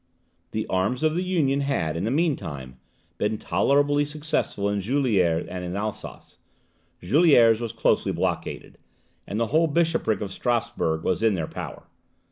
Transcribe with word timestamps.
The 0.49 0.65
arms 0.65 1.03
of 1.03 1.13
the 1.13 1.21
Union 1.21 1.61
had, 1.61 1.95
in 1.95 2.05
the 2.05 2.09
meantime, 2.09 2.79
been 3.19 3.37
tolerably 3.37 4.03
successful 4.03 4.67
in 4.67 4.79
Juliers 4.81 5.45
and 5.47 5.63
in 5.63 5.75
Alsace; 5.75 6.39
Juliers 7.03 7.61
was 7.61 7.71
closely 7.71 8.11
blockaded, 8.11 8.79
and 9.27 9.39
the 9.39 9.45
whole 9.53 9.67
bishopric 9.67 10.19
of 10.21 10.31
Strasburg 10.33 11.03
was 11.03 11.21
in 11.21 11.35
their 11.35 11.45
power. 11.45 11.83